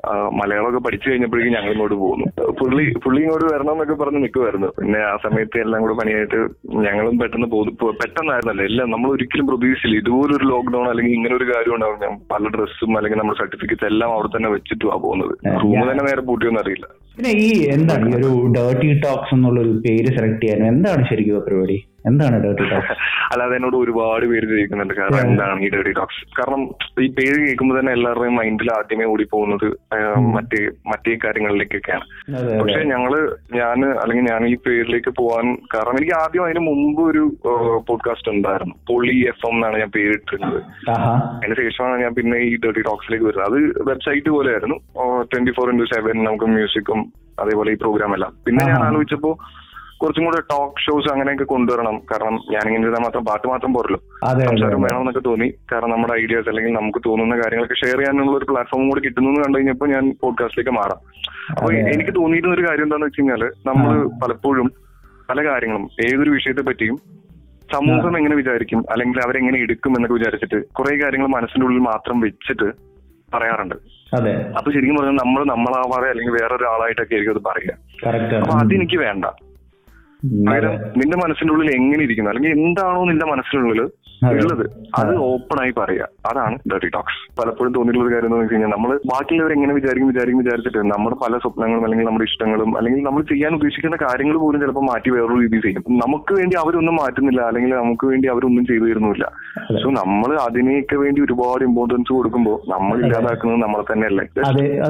മലയാളമൊക്കെ 0.42 0.80
പഠിച്ചു 0.80 1.10
കഴിഞ്ഞപ്പോഴേക്കും 1.36 1.56
ഞങ്ങൾ 1.58 1.72
ഇങ്ങോട്ട് 1.72 1.96
പോകുന്നു. 1.96 2.26
പുള്ളി 2.62 2.84
പുള്ളി 3.06 3.20
ഇങ്ങോട്ട് 3.22 3.46
വരണം 3.54 3.72
എന്നൊക്കെ 3.72 4.04
പറഞ്ഞ് 4.04 4.24
നിൽക്കുമായിരുന്നു 4.24 4.68
പിന്നെ 4.80 5.00
ആ 5.00 5.16
സമയത്ത് 5.24 5.58
എല്ലാം 5.60 5.82
കൂടെ 5.82 5.94
പണിയായിട്ട് 5.94 6.40
ഞങ്ങളും 6.86 7.20
പെട്ടെന്ന് 7.20 7.48
പോകുന്നു. 7.52 7.72
ഇപ്പൊ 7.72 7.92
പെട്ടെന്നായിരുന്നല്ലോ. 7.92 8.66
എല്ലാം 8.66 8.90
നമ്മൾ 8.92 9.12
ഒരിക്കലും 9.12 9.48
പ്രതീക്ഷിച്ചില്ല. 9.48 9.98
ഇതുപോലൊരു 9.98 10.46
ലോക്ക്ഡൌൺ 10.54 10.90
അല്ലെങ്കിൽ 10.90 11.14
ഇങ്ങനെ 11.14 11.36
ഒരു 11.36 11.48
കാര്യം 11.54 11.76
ഉണ്ടാവും. 11.76 12.00
ഞാൻ 12.02 12.16
പല 12.32 12.52
ഡ്രസ്സും 12.56 12.98
അല്ലെങ്കിൽ 12.98 13.20
നമ്മുടെ 13.20 13.40
സർട്ടിഫിക്കറ്റ്സ് 13.42 13.86
എല്ലാം 13.86 14.14
അവിടെ 14.14 14.38
തന്നെ 14.38 14.50
വെച്ചിട്ടുവാ 14.50 14.96
പോകുന്നത്. 14.96 15.34
റൂം 15.64 15.92
തന്നെ 15.92 16.06
നേരെ 16.10 16.22
പൂട്ടിയൊന്നും 16.22 16.62
അറിയില്ല. 16.62 16.88
പിന്നെ 17.18 17.32
ഈ 17.46 17.50
എന്താണ് 17.76 18.10
ഈ 18.10 18.16
ഒരു 18.16 18.32
ഡേർട്ടി 18.58 18.88
ടോക്സ് 19.00 19.36
എന്നുള്ള 19.36 19.62
ഒരു 19.62 19.70
പേര് 19.70 20.10
സെലക്ട് 20.18 20.42
ചെയ്യാൻ 20.42 20.68
എന്താണ് 20.68 21.04
ശരിക്കും 21.12 21.40
പരിപാടി? 21.40 21.78
എന്താണ് 22.10 22.38
ഡേർട്ടി 22.44 22.66
ടോക്സ് 22.72 22.96
അല്ലാതെ 23.31 23.54
എന്നോട് 23.57 23.75
ഒരുപാട് 23.78 24.25
പേര് 24.31 24.46
ചോദിക്കുന്നുണ്ട് 24.50 24.94
കാരണം 24.98 25.22
എന്താണ് 25.28 25.62
ഈ 25.66 25.69
ഡേർട്ടി 25.74 25.94
ടോക്സ് 26.00 26.22
കാരണം 26.38 26.62
ഈ 27.06 27.07
പേര് 27.18 27.38
കേൾക്കുമ്പോൾ 27.44 27.75
തന്നെ 27.80 27.92
എല്ലാവരുടെയും 27.98 28.36
മൈൻഡിൽ 28.40 28.69
ആദ്യമേ 28.75 29.06
ഓടി 29.13 29.25
പോകുന്നത് 29.34 29.66
മറ്റ് 30.36 30.60
മറ്റേ 30.92 31.16
കാര്യങ്ങളിലേക്കൊക്കെയാണ്. 31.24 32.06
പക്ഷെ 32.62 32.81
ഞങ്ങൾ 32.94 33.13
ഞാൻ 33.60 33.80
അല്ലെങ്കിൽ 34.04 34.28
ഞാൻ 34.31 34.44
ഈ 34.52 34.56
പേരിലേക്ക് 34.68 35.13
പോകാൻ 35.22 35.46
കാരണം 35.75 35.98
എനിക്ക് 36.00 36.16
ആദ്യം 36.22 36.46
അതിന് 36.48 36.63
മുമ്പ് 36.69 37.02
ഒരു 37.12 37.24
പോഡ്കാസ്റ്റ് 37.90 38.31
ഉണ്ടായിരുന്നു. 38.36 38.75
പൊളി 38.92 39.18
എഫ് 39.34 39.46
എം 39.50 39.56
എന്നാണ് 39.58 39.81
ഞാൻ 39.84 39.92
പേരിട്ടിരുന്നത്. 39.98 40.60
അതിന് 41.36 41.58
ശേഷമാണ് 41.63 41.98
ഞാൻ 42.06 42.13
പിന്നെ 42.19 42.40
ഈ 42.50 42.54
ഡേർട്ടി 42.66 42.84
ടോക്സിലേക്ക് 42.90 43.28
വരുന്നത്. 43.30 43.50
അത് 43.50 43.60
വെബ്സൈറ്റ് 43.92 44.31
പോലെയായിരുന്നു. 44.38 44.80
ട്വന്റി 45.31 45.54
ഫോർ 45.60 45.69
ഇന്റു 45.74 45.88
സെവൻ 45.96 46.18
നമുക്ക് 46.30 46.50
മ്യൂസിക്കും 46.56 47.01
അതേപോലെ 47.44 47.69
ഈ 47.75 47.80
പ്രോഗ്രാം 47.84 48.12
എല്ലാം. 48.18 48.34
പിന്നെ 48.48 48.63
ഞാൻ. 48.72 48.81
ആലോചിച്ചപ്പോ 48.90 49.31
കുറച്ചും 50.02 50.26
കൂടെ 50.26 50.42
ടോക്ക് 50.42 50.82
ഷോസ് 50.82 51.12
അങ്ങനെയൊക്കെ 51.12 51.44
കൊണ്ടുവരണം. 51.44 52.00
കാരണം 52.00 52.34
ഞാനിങ്ങനെ 52.52 52.82
ഇരുന്നാൽ 52.82 53.00
മാത്രം 53.00 53.26
പാട്ട് 53.26 53.48
മാത്രം 53.48 53.74
പോരല്ലോ. 53.74 54.00
സംസാരം. 54.46 54.82
വേണമെന്നൊക്കെ 54.82 55.20
തോന്നി. 55.20 55.54
കാരണം 55.72 55.90
നമ്മുടെ 55.90 56.14
ഐഡിയാസ് 56.24 56.50
അല്ലെങ്കിൽ 56.50 56.74
നമുക്ക് 56.74 57.00
തോന്നുന്ന 57.06 57.36
കാര്യങ്ങളൊക്കെ 57.36 57.76
ഷെയർ 57.76 57.98
ചെയ്യാനുള്ള 57.98 58.38
ഒരു 58.38 58.46
പ്ലാറ്റ്ഫോം 58.46 58.90
കൂടി 58.90 59.02
കിട്ടുന്നു 59.02 59.40
കണ്ടു 59.40 59.58
കഴിഞ്ഞപ്പോൾ 59.58 59.90
ഞാൻ 59.90 60.16
പോഡ്കാസ്റ്റിലേക്ക് 60.22 60.72
മാറാം. 60.72 61.00
അപ്പൊ. 61.52 61.74
എനിക്ക് 61.74 62.16
തോന്നിയിരുന്ന 62.16 62.56
ഒരു 62.56 62.68
കാര്യം 62.70 62.84
എന്താണെന്ന് 62.84 63.08
വെച്ച് 63.08 63.22
കഴിഞ്ഞാൽ 63.22 63.52
നമ്മൾ 63.66 64.00
ആ. 64.00 64.20
പലപ്പോഴും 64.24 64.72
പല 65.30 65.50
കാര്യങ്ങളും 65.50 65.90
ഏതൊരു 66.06 66.30
വിഷയത്തെ 66.30 66.62
പറ്റിയും 66.62 66.96
സമൂഹം 67.74 68.18
എങ്ങനെ 68.18 68.36
വിചാരിക്കും 68.36 68.86
അല്ലെങ്കിൽ 68.92 69.20
അവരെങ്ങനെ 69.20 69.60
എടുക്കും 69.60 69.90
എന്നൊക്കെ 69.90 70.14
വിചാരിച്ചിട്ട് 70.14 70.68
കുറെ 70.74 70.96
കാര്യങ്ങൾ 71.04 71.28
മനസ്സിന്റെ 71.28 71.66
ഉള്ളിൽ 71.66 71.80
മാത്രം 71.80 72.20
വെച്ചിട്ട് 72.20 72.72
പറയാറുണ്ട്. 73.36 73.76
അപ്പൊ 74.58 74.72
ശരിക്കും 74.72 74.96
പറഞ്ഞാൽ 74.96 75.14
നമ്മൾ 75.14 75.46
നമ്മളാവാതെ 75.46 76.10
അല്ലെങ്കിൽ 76.10 76.32
വേറൊരാളായിട്ടൊക്കെ 76.32 77.16
ആയിരിക്കും 77.16 77.36
അത് 77.36 77.44
പറയുക. 77.44 77.74
അപ്പൊ 78.36 78.60
അതെനിക്ക് 78.60 78.98
വേണ്ട. 78.98 79.26
അതായത് 80.48 80.69
നിന്റെ 81.01 81.18
മനസ്സിന്റെ 81.24 81.54
ഉള്ളിൽ 81.56 81.69
എങ്ങനെ 81.80 82.01
ഇരിക്കുന്നു? 82.07 82.31
അല്ലെങ്കിൽ 82.31 82.51
എന്താണോ 82.57 83.04
നിന്റെ 83.12 83.27
മനസ്സിനുള്ളിൽ. 83.33 83.81
ഉള്ളത് 84.42 84.63
അത് 85.00 85.10
ഓപ്പൺ 85.30 85.57
ആയി 85.62 85.74
പറയുക. 85.80 86.06
അതാണ് 86.30 86.56
ഡെറ്റി 86.72 86.89
ടോക്സ് 86.94 87.18
പലപ്പോഴും 87.39 87.72
തോന്നിയിട്ടുള്ള 87.75 88.06
ഒരു 88.06 88.13
കാര്യം 88.13 88.30
എന്ന് 88.30 88.38
വെച്ച് 88.42 88.54
കഴിഞ്ഞാൽ 88.54 88.72
നമ്മൾ 88.75 88.92
ബാക്കിയുള്ളവർ 89.12 89.51
എങ്ങനെ 89.56 89.74
വിചാരിക്കും 89.77 90.10
വിചാരിക്കും 90.12 90.39
വിചാരിച്ചിട്ട് 90.42 90.81
നമ്മുടെ 90.92 91.16
പല 91.24 91.38
സ്വപ്നങ്ങളും 91.44 91.83
അല്ലെങ്കിൽ 91.88 92.07
നമ്മുടെ 92.10 92.25
ഇഷ്ടങ്ങളും 92.30 92.69
അല്ലെങ്കിൽ 92.80 93.01
നമ്മൾ 93.07 93.22
ചെയ്യാൻ 93.31 93.51
ഉദ്ദേശിക്കുന്ന 93.57 93.98
കാര്യങ്ങൾ 94.06 94.38
പോലും 94.44 94.62
ചിലപ്പോൾ 94.63 94.86
മാറ്റി 94.92 95.10
വേറൊരു 95.16 95.39
രീതിയിൽ 95.44 95.63
ചെയ്യും. 95.66 95.83
നമുക്ക് 96.04 96.33
വേണ്ടി 96.39 96.56
അവരൊന്നും 96.62 96.95
മാറ്റുന്നില്ല 97.01 97.42
അല്ലെങ്കിൽ 97.50 97.74
നമുക്ക് 97.81 98.07
വേണ്ടി 98.12 98.30
അവരൊന്നും 98.33 98.66
ചെയ്തു 98.69 98.86
തരുന്നില്ല 98.92 99.27
സോ 99.83 99.89
നമ്മൾ 100.01 100.31
അതിനെയൊക്കെ 100.48 100.98
വേണ്ടി 101.04 101.22
ഒരുപാട് 101.27 101.63
ഇമ്പോർട്ടൻസ് 101.69 102.12
കൊടുക്കുമ്പോൾ 102.18 102.57
നമ്മൾ 102.74 102.95
ഇല്ലാതാക്കുന്നത് 103.06 103.62
നമ്മളെ 103.66 103.86
തന്നെ. 103.92 104.07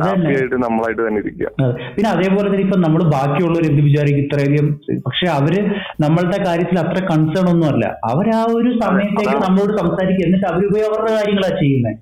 ഹാപ്പി 0.05 0.31
ആയിട്ട് 0.37 0.59
നമ്മളായിട്ട് 0.67 1.01
തന്നെ 1.07 1.21
ഇരിക്കുക. 1.25 1.49
പിന്നെ 1.97 2.09
അതേപോലെ 2.15 2.47
തന്നെ 2.51 2.63
ഇപ്പൊ 2.67 2.79
നമ്മൾ 2.85 3.03
ബാക്കിയുള്ളവർ 3.17 3.65
എന്ത് 3.71 3.83
വിചാരിക്കും 3.89 4.23
ഇത്രയധികം? 4.25 4.69
പക്ഷെ 5.09 5.24
അവർ 5.31 5.53
നമ്മളുടെ 5.99 6.39
കാര്യത്തിൽ 6.45 6.79
അത്ര 6.79 6.99
കൺസേൺ 7.05 7.47
ഒന്നും 7.49 7.67
അല്ല. 7.67 7.85
അവർ 8.05 8.27
ആ 8.35 8.41
ഒരു 8.55 8.71
സമയത്തേക്ക്. 8.83 9.37
നമ്മളോട് 9.45 9.73
സംസാരിക്കുക 9.77 10.25
എന്നിട്ട് 10.25 10.47
അവർ 10.47 10.63
അവരുടെ 10.87 11.13
കാര്യങ്ങളാ 11.13 11.51
ചെയ്യുന്നത് 11.59 12.01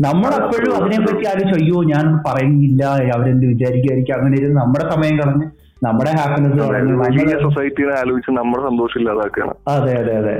നമ്മൾ 0.00 0.30
അപ്പോഴും 0.38 0.70
അതിനെപ്പറ്റി 0.76 1.24
ആലോചിച്ചു 1.26 1.56
അയ്യോ 1.58 1.80
ഞാൻ 1.90 2.06
പറയുന്നില്ല. 2.26 2.82
അവരെന്ത് 3.14 3.46
വിചാരിക്കുമായിരിക്കും 3.46 4.14
അങ്ങനെ 4.14 4.36
ഇരുന്ന് 4.36 4.56
നമ്മുടെ 4.60 4.86
സമയം 4.94 5.16
കളഞ്ഞ് 5.20 5.46
നമ്മുടെ 5.82 6.10
ഹാപ്പിനെസ് 6.18 7.38
സൊസൈറ്റിനെ 7.42 7.94
ആലോചിച്ച് 7.94 8.30
നമ്മുടെ 8.36 8.62
സന്തോഷം 8.68 8.98
ഇല്ലാതാക്കുകയാണ് 9.00 9.54
അതെ 9.72 9.92
അതെ 10.00 10.12
അതെ. 10.20 10.32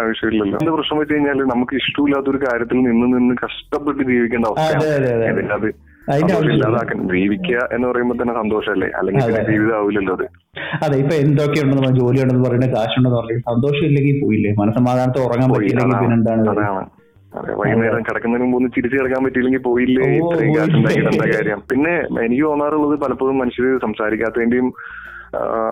ആവശ്യമില്ലല്ലോ. 0.00 0.56
എന്റെ 0.58 0.72
പ്രശ്നം 0.76 0.98
വെച്ച് 0.98 1.14
കഴിഞ്ഞാൽ 1.14 1.42
നമുക്ക് 1.52 1.74
ഇഷ്ടമില്ലാത്ത 1.80 2.28
ഒരു 2.28 2.40
കാര്യത്തിൽ 2.44 2.78
നിന്ന് 2.82 3.06
നിന്ന് 3.14 3.34
കഷ്ടപ്പെട്ട് 3.42 4.02
ജീവിക്കേണ്ട 4.10 4.46
അവസ്ഥയാണ്. 4.50 5.70
അതെ, 6.08 6.18
അതെ, 6.18 6.24
അതെ. 6.24 6.34
അതിന്റെ 6.34 6.34
അത് 6.34 6.38
അതിന്റെ 6.38 6.38
സന്തോഷം 6.38 6.38
ആവശ്യമില്ല. 6.38 6.56
ഇല്ലാതാക്കാൻ 6.58 6.98
ജീവിക്കുക 7.12 7.58
എന്ന് 7.76 7.86
പറയുമ്പോൾ 7.88 8.16
തന്നെ 8.20 8.34
സന്തോഷമല്ലേ? 8.40 8.88
അല്ലെങ്കിൽ 8.98 9.20
പിന്നെ 9.20 9.40
അതെ. 9.40 10.12
അത്. 10.14 10.26
അതെ 10.86 10.96
ഇപ്പൊ 11.02 11.14
എന്തൊക്കെയുണ്ടെന്ന് 11.24 11.80
പറഞ്ഞാൽ 11.80 11.98
ജോലി 12.00 12.18
ഉണ്ടെന്ന് 12.22 12.44
പറയുന്നത് 12.46 12.72
കാശുണ്ടെന്ന് 12.76 13.18
പറയുന്നത് 13.18 13.48
സന്തോഷം 13.50 13.84
ഇല്ലെങ്കിൽ 13.90 14.16
പോയില്ലേ? 14.22 14.52
മനസമാധാനത്തെ 14.62 15.20
ഉറങ്ങാൻ 15.26 15.50
പറ്റില്ലെങ്കിൽ 15.54 15.98
പിന്നെ 16.02 16.16
എന്താണ് 16.20 16.86
വൈകുന്നേരം 17.58 18.02
കിടക്കുന്നതിന് 18.06 18.44
മുമ്പ് 18.44 18.56
ഒന്ന് 18.58 18.68
ചിരിച്ചു 18.74 18.96
കിടക്കാൻ 18.96 19.20
പറ്റിയില്ലെങ്കിൽ 19.24 19.62
പോയില്ലേ? 19.66 20.06
ഇത്രയും 20.20 20.52
കാശ് 20.54 20.76
പോയില്ലേ. 20.76 21.10
എന്താ 21.10 21.26
കാര്യം. 21.32 21.60
പിന്നെ 21.72 21.92
എനിക്ക് 22.24 22.44
തോന്നാറുള്ളത് 22.44 22.94
പലപ്പോഴും 23.04 23.36
മനുഷ്യർ 23.38 23.66
സംസാരിക്കാത്തതിന്റെയും 23.84 24.68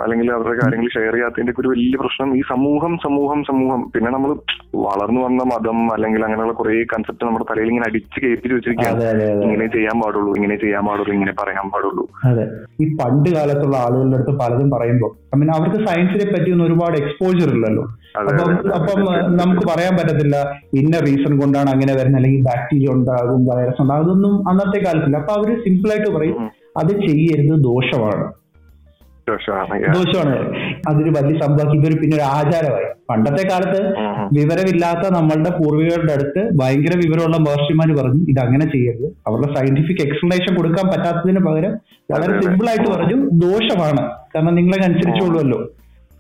അല്ലെങ്കിൽ 0.03 0.33
അവരുടെ 0.33 0.59
കാര്യങ്ങൾ 0.63 0.89
ഷെയർ 0.89 1.13
ചെയ്യാത്തതിന്റെ 1.13 1.51
ഒക്കെ 1.51 1.61
ഒരു 1.61 1.69
വലിയ 1.69 1.97
പ്രശ്നം. 2.01 2.37
ഈ 2.39 2.41
സമൂഹം 2.49 2.99
സമൂഹം 3.05 3.45
സമൂഹം. 3.45 3.91
പിന്നെ 3.95 4.11
നമ്മൾ 4.11 4.31
വളർന്നു 4.75 5.21
വന്ന 5.21 5.43
മതം 5.43 5.93
അല്ലെങ്കിൽ 5.93 6.25
അങ്ങനെയുള്ള 6.25 6.53
കുറെ 6.53 6.75
കൺസെപ്റ്റ് 6.83 7.27
നമ്മുടെ 7.27 7.45
തലയിൽ 7.51 7.69
ഇങ്ങനെ 7.69 7.85
അടിച്ച് 7.89 8.27
കയറ്റി 8.27 8.55
വെച്ചിരിക്കുകയാണ്. 8.55 9.43
ഇങ്ങനെ 9.43 9.67
ചെയ്യാൻ 9.67 10.01
പാടുള്ളൂ 10.01 10.35
ഇങ്ങനെ 10.35 10.57
ചെയ്യാൻ 10.57 10.87
പാടുള്ളൂ 10.87 11.13
ഇങ്ങനെ 11.13 11.33
പറയാൻ 11.33 11.71
പാടുള്ളൂ. 11.71 12.09
അതെ. 12.25 12.45
ഈ 12.81 12.97
പണ്ട് 12.97 13.31
കാലത്തുള്ള 13.31 13.77
ആളുകളുടെ 13.77 14.17
അടുത്ത് 14.17 14.39
പലതും 14.39 14.71
പറയുമ്പോൾ 14.71 15.13
ഐ 15.37 15.39
മീൻ 15.39 15.51
അവർക്ക് 15.51 15.87
സയൻസിനെ 15.87 16.33
പറ്റി 16.33 16.51
ഒന്നും 16.51 16.67
ഒരുപാട് 16.67 16.97
എക്സ്പോജർ 16.97 17.55
ഇല്ലല്ലോ. 17.55 17.83
അപ്പം. 18.19 18.73
അപ്പം 18.75 19.01
നമുക്ക് 19.37 19.69
പറയാൻ 19.69 19.97
പറ്റത്തില്ല 19.97 20.37
ഇന്ന 20.75 20.99
റീസൺ 20.99 21.41
കൊണ്ടാണ് 21.41 21.71
അങ്ങനെ 21.71 21.93
വരുന്നത് 21.93 22.17
അല്ലെങ്കിൽ 22.17 22.43
ബാക്ടീരിയ 22.43 22.87
ഉണ്ടാകും 22.95 23.45
വൈറസ് 23.45 23.83
ഉണ്ടാകും 23.83 24.05
അതൊന്നും 24.05 24.49
അന്നത്തെ 24.49 24.85
കാലത്തില്ല. 24.85 25.17
അപ്പൊ 25.17 25.35
അവർ 25.35 25.61
സിമ്പിൾ 25.61 25.91
ആയിട്ട് 25.91 26.11
പറയും. 26.17 26.51
അത് 26.77 26.89
ചെയ്യരുത് 26.89 27.55
ദോഷമാണ്. 27.65 28.33
ദോഷമാണ് 29.29 29.95
ദോഷമാണ്. 29.95 30.37
അതൊരു 30.89 31.11
വലിയ 31.11 31.41
സംഭവം. 31.41 31.75
ഇതൊരു 31.77 31.97
പിന്നെ 31.97 32.17
ഒരു 32.17 32.23
ആചാരമായി. 32.23 32.85
പണ്ടത്തെ 33.11 33.49
കാലത്ത്. 33.49 33.81
വിവരമില്ലാത്ത 34.33 35.09
നമ്മളുടെ 35.15 35.51
പൂർവികരുടെ 35.51 36.13
അടുത്ത് 36.13 36.43
ഭയങ്കര 36.61 36.95
വിവരമുള്ള 36.97 37.37
മഹർഷിമാര് 37.37 37.97
പറഞ്ഞു 37.99 38.23
ഇത് 38.29 38.41
അങ്ങനെ 38.41 38.67
ചെയ്യരുത്. 38.73 39.07
അവരുടെ 39.27 39.55
സയന്റിഫിക് 39.55 40.07
എക്സ്പ്ലനേഷൻ 40.07 40.55
കൊടുക്കാൻ 40.55 40.87
പറ്റാത്തതിന് 40.89 41.41
പകരം 41.47 41.75
വളരെ. 42.13 42.41
സിമ്പിൾ 42.41 42.69
ആയിട്ട് 42.69 42.91
പറഞ്ഞു 42.91 43.17
ദോഷമാണ്. 43.33 44.11
കാരണം 44.35 44.55
നിങ്ങളെ 44.55 44.85
അനുസരിച്ചുള്ളൂല്ലോ 44.85 45.61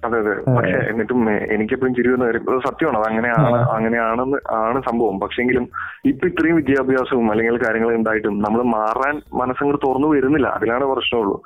അതെ 0.02 0.18
അതെ. 0.18 0.56
പക്ഷെ 0.56 0.78
എന്നിട്ടും 0.90 1.30
എനിക്കെപ്പോഴും 1.30 1.94
ചിരി 1.94 2.08
വന്ന 2.08 2.24
കാര്യം 2.24 2.50
അത് 2.50 2.68
സത്യമാണ്? 2.68 2.98
അത് 2.98 3.08
അങ്ങനെയാണ്. 3.08 3.46
അങ്ങനെയാണെന്ന് 3.68 4.38
ആണ് 4.54 4.82
സംഭവം. 4.82 5.20
പക്ഷെങ്കിലും 5.20 5.68
ഇപ്പൊ 6.04 6.28
ഇത്രയും 6.28 6.56
വിദ്യാഭ്യാസവും 6.56 7.30
അല്ലെങ്കിൽ 7.30 7.58
കാര്യങ്ങൾ 7.66 7.94
ഉണ്ടായിട്ടും 7.94 8.38
നമ്മൾ 8.38 8.62
മാറാൻ 8.62 9.22
മനസ്സങ്ങോട്ട് 9.34 9.86
തുറന്നു 9.86 10.08
വരുന്നില്ല. 10.08 10.48
അതിലാണ് 10.48 10.84
പ്രശ്നമുള്ളൂ. 10.92 11.36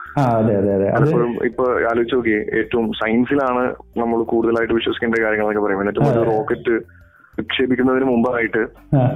പലപ്പോഴും 0.97 1.45
ഇപ്പൊ 1.45 1.64
ആലോചിച്ച് 1.83 2.16
നോക്കിയേ 2.16 2.47
ഏറ്റവും 2.59 2.92
സയൻസിലാണ് 2.92 3.64
നമ്മൾ 3.97 4.23
കൂടുതലായിട്ട് 4.25 4.75
വിശ്വസിക്കേണ്ട 4.75 5.14
കാര്യങ്ങളൊക്കെ 5.25 5.61
പറയും 5.61 5.80
എന്നിട്ടും 5.80 6.04
ഒരു. 6.04 6.30
റോക്കറ്റ് 6.30 6.76
വിക്ഷേപിക്കുന്നതിന് 7.40 8.06
മുമ്പായിട്ട്. 8.11 8.62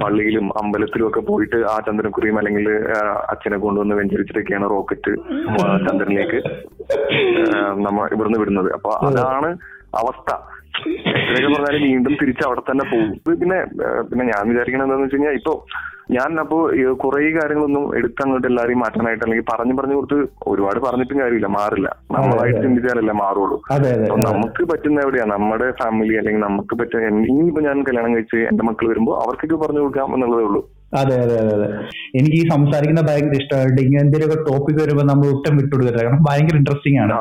പള്ളിയിലും 0.03 0.45
അമ്പലത്തിലും 0.61 1.07
ഒക്കെ 1.09 1.21
പോയിട്ട് 1.29 1.59
ആ 1.73 1.75
ചന്ദ്രക്കുറിയും 1.87 2.37
അല്ലെങ്കിൽ 2.41 2.67
അച്ഛനെ 3.33 3.57
കൊണ്ടുവന്ന് 3.65 3.95
വെഞ്ചരിച്ചിട്ടൊക്കെയാണ് 4.01 4.67
റോക്കറ്റ് 4.75 5.13
ചന്ദ്രനിലേക്ക് 5.87 6.41
നമ്മ 7.87 7.97
ഇവിടുന്ന് 8.15 8.39
വിടുന്നത്. 8.43 8.69
അപ്പൊ 8.77 8.91
അതാണ് 9.09 9.49
അവസ്ഥ. 10.03 10.31
എത്രയൊക്കെ 11.09 11.49
പറഞ്ഞാലും 11.53 11.83
വീണ്ടും 11.89 12.13
തിരിച്ച് 12.21 12.43
അവിടെ 12.47 12.61
തന്നെ 12.69 12.85
പോകും. 12.93 13.11
പിന്നെ 13.41 13.59
പിന്നെ 14.09 14.23
ഞാൻ 14.31 14.41
വിചാരിക്കണത് 14.51 14.85
എന്താണെന്ന് 14.85 15.07
വെച്ച് 15.07 15.17
കഴിഞ്ഞാൽ 15.17 15.37
ഇപ്പൊ 15.41 15.53
ഞാൻ 16.09 16.39
അപ്പോ 16.39 16.57
കുറെ 16.93 17.31
കാര്യങ്ങളൊന്നും 17.37 17.95
എടുത്ത് 17.95 18.21
അങ്ങോട്ട് 18.23 18.47
എല്ലാരെയും 18.47 18.79
മാറ്റാനായിട്ട് 18.79 19.23
അല്ലെങ്കിൽ 19.23 19.45
പറഞ്ഞു 19.53 19.73
പറഞ്ഞു 19.73 19.95
കൊടുത്ത് 19.95 20.17
ഒരുപാട് 20.47 20.79
പറഞ്ഞിട്ടും 20.79 21.19
കാര്യമില്ല 21.19 21.47
മാറില്ല. 21.47 21.97
നമ്മളായിട്ട് 22.11 22.61
ചിന്തിച്ചാലല്ലേ 22.61 23.13
മാറുള്ളൂ. 23.13 23.57
അപ്പൊ 23.75 24.17
നമുക്ക് 24.17 24.63
പറ്റുന്ന 24.63 25.01
എവിടെയാ? 25.01 25.25
നമ്മുടെ 25.25 25.71
ഫാമിലി 25.71 26.17
അല്ലെങ്കിൽ 26.17 26.41
നമുക്ക് 26.41 26.75
പറ്റുന്ന 26.75 27.25
ഇനിയിപ്പോ 27.31 27.61
ഞാൻ 27.61 27.83
കല്യാണം 27.83 28.15
കഴിച്ച് 28.15 28.37
എന്റെ 28.51 28.63
മക്കൾ 28.63 28.87
വരുമ്പോ 28.87 29.21
അവർക്കൊക്കെ 29.23 29.55
പറഞ്ഞു 29.55 29.79
കൊടുക്കാം 29.79 30.13
എന്നുള്ളതേ 30.13 30.43
ഉള്ളൂ. 30.43 30.61
അതെ 30.93 31.15
അതെ 31.19 31.37
അതെ 31.39 31.53
അതെ. 31.55 31.67
എനിക്ക് 32.15 32.35
ഈ 32.35 32.49
സംസാരിക്കുന്ന 32.49 33.01
ഭയങ്കര 33.01 33.31
ഇഷ്ടമായിട്ട് 33.31 33.81
ഇങ്ങനെ 33.81 34.01
എന്തെങ്കിലും 34.01 34.33
ഒക്കെ 34.33 34.51
ടോപ്പിക് 34.51 34.81
വരുമ്പോൾ 34.81 35.03
നമ്മൾ 35.03 35.27
ഒട്ടും 35.27 35.57
വിട്ടുകൊടുക്കരുത്. 35.57 36.01
കാരണം 36.01 36.23
ഭയങ്കര 36.29 36.55
ഇൻട്രസ്റ്റിംഗ് 36.55 36.99
ആണ്. 36.99 37.15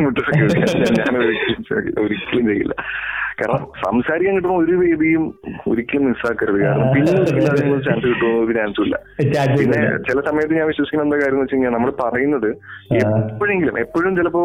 വിട്ടുകൊടുക്കില്ല. 0.00 0.52
ഒരിക്കലും 1.98 2.46
ചെയ്യില്ല. 2.46 2.74
കാരണം 3.38 3.62
സംസാരിക്കാൻ 3.84 4.34
കിട്ടുന്ന 4.36 4.56
ഒരു 4.64 4.74
വേദിയും 4.80 5.24
ഒരിക്കലും 5.70 6.04
മിസ്സാക്കരുത്. 6.08 6.58
കാരണം 6.64 6.88
പിന്നെ 6.96 7.12
ഒരിക്കലും 7.20 7.50
അതിന് 7.52 7.78
ചാൻസ് 7.86 8.06
കിട്ടുമോ 8.10 8.32
ഒരു 8.44 8.52
ചാൻസും 8.58 8.84
ഇല്ല. 8.86 8.96
പിന്നെ 9.58 9.80
ചില 10.08 10.18
സമയത്ത് 10.28 10.58
ഞാൻ 10.58 10.66
വിശ്വസിക്കുന്ന 10.70 11.06
എന്താ 11.06 11.18
കാര്യം 11.22 11.36
എന്ന് 11.36 11.44
വെച്ച് 11.44 11.56
കഴിഞ്ഞാൽ 11.56 11.74
നമ്മൾ 11.76 11.90
പറയുന്നത് 12.02 12.48
എപ്പോഴെങ്കിലും 13.02 13.78
എപ്പോഴും 13.84 14.12
ചിലപ്പോ 14.18 14.42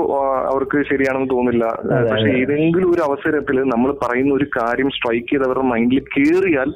അവർക്ക് 0.51 0.77
ശരിയാണെന്ന് 0.91 1.29
തോന്നില്ല. 1.35 1.65
പക്ഷെ 2.11 2.29
ഏതെങ്കിലും 2.41 2.89
ഒരു 2.95 3.03
അവസരത്തിൽ 3.09 3.59
നമ്മൾ 3.73 3.91
പറയുന്ന 4.05 4.33
ഒരു 4.39 4.47
കാര്യം 4.59 4.91
സ്ട്രൈക്ക് 4.97 5.29
ചെയ്ത് 5.33 5.45
അവരുടെ 5.49 5.67
മൈൻഡിൽ 5.73 6.01
കേറിയാൽ 6.15 6.71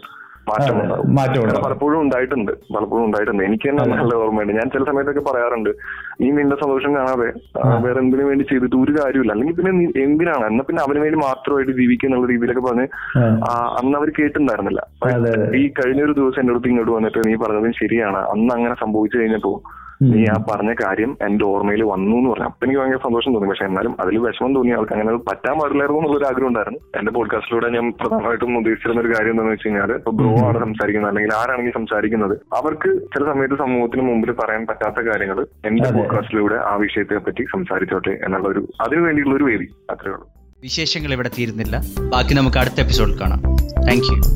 മാറ്റം 0.49 0.75
ഉണ്ടാവും. 0.81 1.05
മാറ്റം 1.17 1.35
കാരണം 1.35 1.49
ഉണ്ടാവും. 1.49 1.65
പലപ്പോഴും 1.65 1.99
ഉണ്ടായിട്ടുണ്ട്. 2.05 2.51
പലപ്പോഴും 2.75 3.03
ഉണ്ടായിട്ടുണ്ട്. 3.07 3.43
എനിക്ക് 3.49 3.65
തന്നെ 3.69 3.83
നല്ല 3.91 4.15
ഓർമ്മയുണ്ട്. 4.23 4.53
ഞാൻ 4.59 4.67
ചില 4.73 4.83
സമയത്തൊക്കെ 4.89 5.23
പറയാറുണ്ട് 5.29 5.69
നീ 6.21 6.27
നിന്റെ 6.39 6.55
സന്തോഷം 6.63 6.91
കാണാതെ 6.97 7.27
വേറെ 7.85 7.99
എന്തിനു 8.03 8.23
വേണ്ടി 8.29 8.43
ചെയ്തിട്ട് 8.49 8.77
ഒരു 8.83 8.93
കാര്യമില്ല 8.99 9.33
അല്ലെങ്കിൽ 9.35 9.57
പിന്നെ 9.59 9.71
എന്തിനാണ്? 10.05 10.45
എന്നാ 10.51 10.65
പിന്നെ 10.69 10.81
അവന് 10.85 11.01
വേണ്ടി 11.05 11.19
മാത്രമായിട്ട് 11.27 11.73
ജീവിക്കുക 11.79 12.09
എന്നുള്ള 12.09 12.27
രീതിയിലൊക്കെ 12.33 12.63
പറഞ്ഞ് 12.69 12.87
അന്ന് 13.79 13.95
അവർ 14.01 14.11
കേട്ടിട്ടുണ്ടായിരുന്നില്ല. 14.19 14.81
ഈ 15.61 15.63
കഴിഞ്ഞൊരു 15.79 16.15
ദിവസം 16.21 16.41
എന്റെ 16.43 16.53
അടുത്ത് 16.55 16.71
ഇങ്ങോട്ട് 16.73 16.93
വന്നിട്ട് 16.97 17.21
നീ 17.29 17.35
പറഞ്ഞതും 17.45 17.75
ശരിയാണ്. 17.83 18.21
അന്ന് 18.33 18.51
അങ്ങനെ 18.57 18.77
സംഭവിച്ചു 18.83 19.17
കഴിഞ്ഞപ്പോ 19.21 19.53
നീ 20.01 20.23
ആ 20.23 20.43
പറഞ്ഞ 20.51 20.73
കാര്യം 20.73 21.17
എന്റെ 21.21 21.45
ഓർമ്മയിൽ 21.45 21.83
വന്നു 21.83 22.17
എന്ന് 22.17 22.29
പറഞ്ഞു. 22.29 22.45
അപ്പൊ 22.45 22.65
എനിക്ക് 22.65 22.81
ഭയങ്കര 22.81 22.97
സന്തോഷം 22.97 23.33
തോന്നി. 23.33 23.49
പക്ഷെ 23.49 23.65
എന്നാലും 23.65 24.01
അതിൽ 24.01 24.17
വിഷമം 24.17 24.55
തോന്നി. 24.55 24.71
അവർക്ക് 24.71 24.93
അങ്ങനെ 24.93 25.09
അത് 25.09 25.17
പറ്റാൻ 25.17 25.59
പാടില്ലായിരുന്നു 25.59 26.01
എന്നുള്ളൊരു 26.01 26.25
ആഗ്രഹം 26.25 26.47
ഉണ്ടായിരുന്നു. 26.47 26.79
എന്റെ 26.99 27.11
പോഡ്കാസ്റ്റിലൂടെ 27.11 27.69
ഞാൻ 27.69 27.93
പ്രധാനമായിട്ടും 28.01 28.57
ഉദ്ദേശിച്ചിരുന്ന 28.57 29.01
ഒരു 29.01 29.07
കാര്യം 29.07 29.31
എന്താണെന്ന് 29.31 29.53
വെച്ച് 29.53 29.67
കഴിഞ്ഞാൽ 29.67 29.91
ഇപ്പൊ 29.91 30.11
ബ്രോ 30.11 30.47
ആണ് 30.47 30.59
സംസാരിക്കുന്നത്. 30.59 31.11
അല്ലെങ്കിൽ 31.11 31.33
ആരാണെങ്കിൽ 31.33 31.73
സംസാരിക്കുന്നത്? 31.73 32.37
അവർക്ക് 32.55 33.01
ചില 33.01 33.23
സമയത്ത് 33.25 33.57
സമൂഹത്തിന് 33.57 34.01
മുമ്പിൽ 34.01 34.31
പറയാൻ 34.31 34.65
പറ്റാത്ത 34.65 35.07
കാര്യങ്ങൾ 35.07 35.47
എന്റെ 35.65 35.89
പോഡ്കാസ്റ്റിലൂടെ 35.91 36.55
ആ 36.55 36.75
വിഷയത്തെ 36.75 37.17
പറ്റി 37.17 37.43
സംസാരിച്ചോട്ടെ 37.43 38.09
എന്നുള്ള 38.09 38.47
ഒരു 38.47 38.67
അതിനു 38.81 39.01
വേണ്ടിയുള്ള 39.01 39.35
ഒരു 39.35 39.43
വേദി. 39.43 39.67
അത്രേ 39.91 40.11
ഉള്ളൂ. 40.11 40.27
വിശേഷങ്ങൾ 40.61 41.13
ഇവിടെ 41.13 41.29
തീരുന്നില്ല. 41.39 41.77
ബാക്കി 42.09 42.33
നമുക്ക് 42.33 42.57
അടുത്ത 42.57 42.79
എപ്പിസോഡിൽ 42.79 43.21
കാണാം. 43.21 43.41
Thank 43.87 44.03
you 44.03 44.33